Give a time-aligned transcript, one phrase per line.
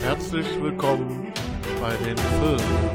[0.00, 1.32] herzlich willkommen
[1.80, 2.90] bei den Filmen.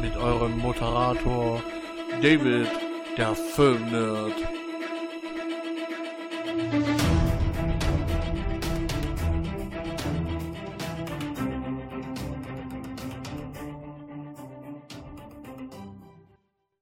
[0.00, 1.62] Mit eurem Moderator
[2.22, 2.68] David,
[3.16, 4.65] der Filmnerd.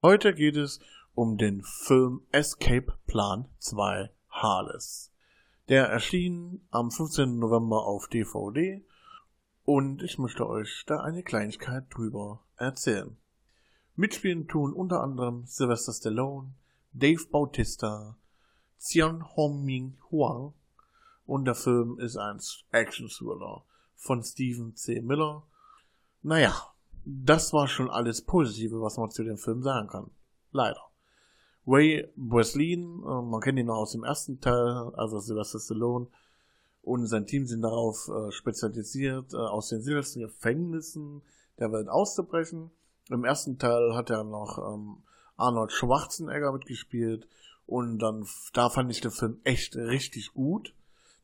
[0.05, 0.81] Heute geht es
[1.15, 5.11] um den Film Escape Plan 2 Hales.
[5.71, 7.39] Der erschien am 15.
[7.39, 8.85] November auf DVD
[9.65, 13.17] und ich möchte euch da eine Kleinigkeit drüber erzählen.
[13.97, 16.53] Mitspielen tun unter anderem Sylvester Stallone,
[16.93, 18.19] Dave Bautista,
[18.79, 20.53] Xian Hongming Huang
[21.25, 23.65] und der Film ist ein Action-Thriller
[23.97, 25.01] von Stephen C.
[25.01, 25.47] Miller.
[26.21, 26.74] Naja,
[27.05, 30.11] das war schon alles Positive, was man zu dem Film sagen kann.
[30.53, 30.81] Leider.
[31.67, 36.07] Ray Breslin, äh, man kennt ihn noch aus dem ersten Teil, also Sylvester Stallone,
[36.83, 41.23] und sein Team sind darauf äh, spezialisiert, äh, aus den sichersten Gefängnissen
[41.59, 42.71] der Welt auszubrechen.
[43.09, 44.99] Im ersten Teil hat er noch ähm,
[45.37, 47.27] Arnold Schwarzenegger mitgespielt
[47.67, 50.75] und dann da fand ich den Film echt richtig gut,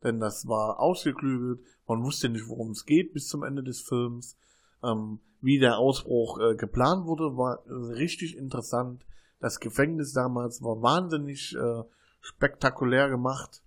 [0.03, 1.61] denn das war ausgeklügelt.
[1.87, 4.37] Man wusste nicht, worum es geht bis zum Ende des Films.
[4.83, 9.05] Ähm, wie der Ausbruch äh, geplant wurde, war richtig interessant.
[9.41, 11.83] Das Gefängnis damals war wahnsinnig äh,
[12.21, 13.63] spektakulär gemacht.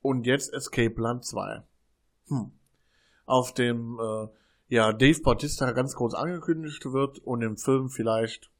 [0.00, 1.62] Und jetzt Escape Land 2.
[2.28, 2.52] Hm.
[3.26, 4.28] Auf dem äh,
[4.68, 8.50] ja Dave Bautista ganz kurz angekündigt wird und im Film vielleicht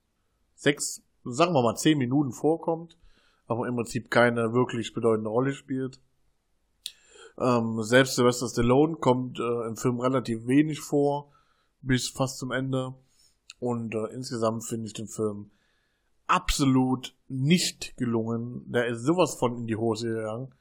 [0.55, 2.99] sechs, sagen wir mal zehn Minuten vorkommt,
[3.47, 6.01] aber im Prinzip keine wirklich bedeutende Rolle spielt.
[7.39, 11.32] Ähm, selbst Sylvester Stallone kommt äh, im Film relativ wenig vor
[11.83, 12.95] bis fast zum Ende.
[13.59, 15.51] Und äh, insgesamt finde ich den Film
[16.27, 18.65] absolut nicht gelungen.
[18.73, 20.55] Der ist sowas von in die Hose gegangen.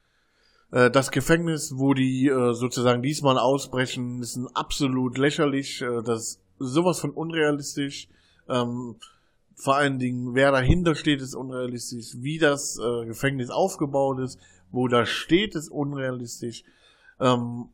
[0.72, 5.82] Äh, das Gefängnis, wo die äh, sozusagen diesmal ausbrechen, ist ein absolut lächerlich.
[5.82, 8.08] Äh, das ist sowas von unrealistisch.
[8.50, 8.96] Ähm,
[9.56, 12.16] vor allen Dingen, wer dahinter steht, ist unrealistisch.
[12.18, 14.40] Wie das äh, Gefängnis aufgebaut ist,
[14.72, 16.64] wo da steht, ist unrealistisch.
[17.20, 17.70] Ähm,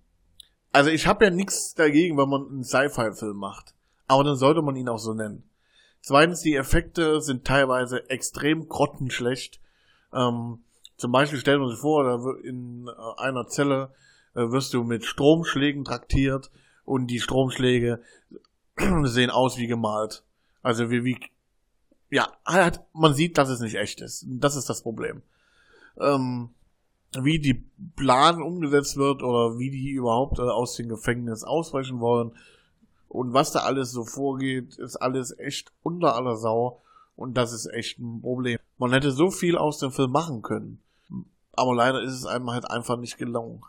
[0.77, 3.73] also ich habe ja nichts dagegen, wenn man einen Sci-Fi-Film macht.
[4.07, 5.49] Aber dann sollte man ihn auch so nennen.
[6.01, 9.59] Zweitens, die Effekte sind teilweise extrem grottenschlecht.
[10.13, 10.59] Ähm,
[10.95, 13.91] zum Beispiel stellen wir uns vor, in äh, einer Zelle
[14.35, 16.51] äh, wirst du mit Stromschlägen traktiert
[16.85, 18.03] und die Stromschläge
[19.05, 20.23] sehen aus wie gemalt.
[20.61, 21.17] Also wie, wie
[22.11, 24.27] ja, halt, man sieht, dass es nicht echt ist.
[24.29, 25.23] Das ist das Problem.
[25.99, 26.51] Ähm,
[27.13, 32.31] wie die Plan umgesetzt wird oder wie die überhaupt äh, aus dem Gefängnis ausbrechen wollen
[33.07, 36.81] und was da alles so vorgeht, ist alles echt unter aller Sau
[37.15, 38.59] und das ist echt ein Problem.
[38.77, 40.81] Man hätte so viel aus dem Film machen können,
[41.53, 43.61] aber leider ist es einem halt einfach nicht gelungen.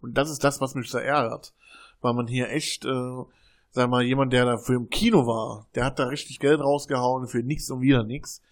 [0.00, 1.52] Und das ist das, was mich so ärgert,
[2.00, 3.24] weil man hier echt, äh,
[3.70, 7.28] sag mal, jemand, der da für im Kino war, der hat da richtig Geld rausgehauen
[7.28, 8.42] für nichts und wieder nichts.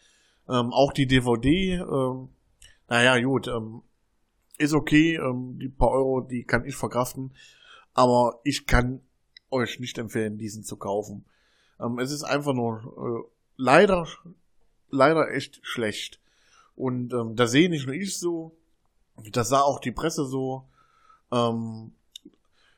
[0.49, 2.29] Ähm, auch die DVD, ähm,
[2.89, 3.83] naja, gut, ähm,
[4.59, 7.33] ist okay, ähm, die paar Euro, die kann ich verkraften,
[7.93, 9.01] aber ich kann
[9.51, 11.25] euch nicht empfehlen, diesen zu kaufen.
[11.81, 14.07] Ähm, es ist einfach nur äh, leider,
[14.91, 16.21] leider echt schlecht.
[16.77, 18.57] Und ähm, da sehe nicht nur ich so,
[19.31, 20.65] das sah auch die Presse so.
[21.31, 21.93] Ähm,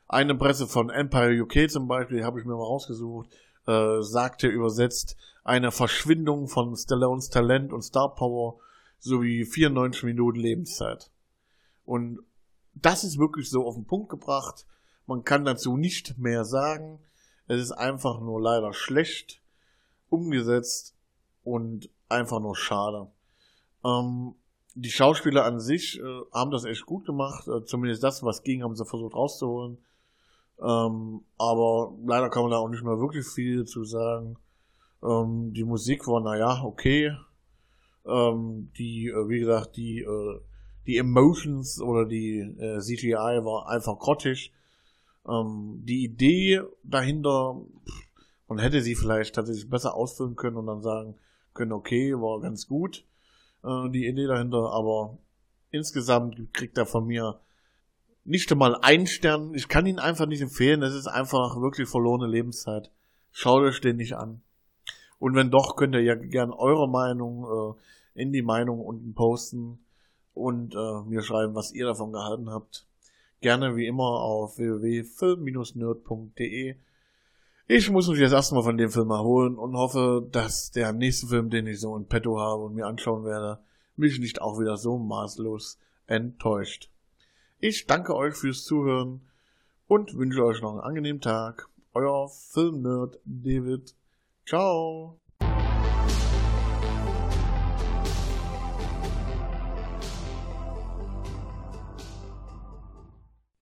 [0.07, 3.29] eine Presse von Empire UK zum Beispiel, habe ich mir mal rausgesucht,
[3.65, 8.59] äh, sagte übersetzt, eine Verschwindung von Stallones Talent und Star Power
[8.99, 11.09] sowie 94 Minuten Lebenszeit.
[11.87, 12.19] Und
[12.73, 14.67] das ist wirklich so auf den Punkt gebracht.
[15.05, 16.99] Man kann dazu nicht mehr sagen.
[17.47, 19.41] Es ist einfach nur leider schlecht
[20.09, 20.95] umgesetzt
[21.45, 23.07] und einfach nur schade.
[23.85, 24.35] Ähm,
[24.75, 27.47] die Schauspieler an sich äh, haben das echt gut gemacht.
[27.47, 29.77] Äh, zumindest das, was ging, haben sie versucht rauszuholen.
[30.59, 34.37] Ähm, aber leider kann man da auch nicht mehr wirklich viel zu sagen.
[35.01, 37.15] Ähm, die Musik war, naja, okay.
[38.05, 40.41] Ähm, die, äh, wie gesagt, die äh,
[40.87, 44.53] die Emotions oder die äh, CGI war einfach grottig.
[45.27, 47.61] Ähm, die Idee dahinter,
[48.47, 51.15] man hätte sie vielleicht tatsächlich besser ausfüllen können und dann sagen
[51.53, 53.03] können, okay, war ganz gut,
[53.65, 55.17] äh, die Idee dahinter, aber
[55.71, 57.39] insgesamt kriegt er von mir
[58.23, 59.53] nicht einmal einen Stern.
[59.53, 60.83] Ich kann ihn einfach nicht empfehlen.
[60.83, 62.91] Es ist einfach wirklich verlorene Lebenszeit.
[63.31, 64.41] Schaut euch den nicht an.
[65.19, 67.75] Und wenn doch, könnt ihr ja gerne eure Meinung
[68.15, 69.79] äh, in die Meinung unten posten
[70.37, 72.87] und äh, mir schreiben, was ihr davon gehalten habt.
[73.41, 76.77] Gerne wie immer auf www.film-nerd.de.
[77.67, 81.49] Ich muss mich jetzt erstmal von dem Film erholen und hoffe, dass der nächste Film,
[81.49, 83.59] den ich so in petto habe und mir anschauen werde,
[83.97, 86.89] mich nicht auch wieder so maßlos enttäuscht.
[87.59, 89.21] Ich danke euch fürs Zuhören
[89.87, 91.67] und wünsche euch noch einen angenehmen Tag.
[91.93, 93.95] Euer Filmnerd David.
[94.45, 95.19] Ciao.